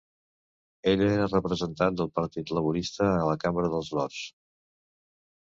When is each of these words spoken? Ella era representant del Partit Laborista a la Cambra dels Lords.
Ella 0.93 1.09
era 1.17 1.27
representant 1.33 1.99
del 1.99 2.09
Partit 2.21 2.55
Laborista 2.59 3.11
a 3.11 3.29
la 3.33 3.37
Cambra 3.45 3.71
dels 3.75 3.93
Lords. 4.01 4.19